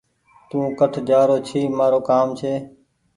تو 0.49 0.59
ڪٺ 0.79 0.93
جآرو 1.07 1.37
ڇي 1.47 1.61
مآرو 1.77 1.99
ڪآم 2.09 2.27
ڇي 2.39 2.53